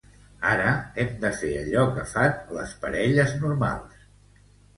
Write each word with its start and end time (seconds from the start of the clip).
Ara 0.51 0.69
hem 1.03 1.11
de 1.25 1.29
fer 1.41 1.49
allò 1.59 1.83
que 1.99 2.07
fan 2.15 2.33
les 2.57 2.73
parelles 2.87 3.37
normals. 3.45 4.03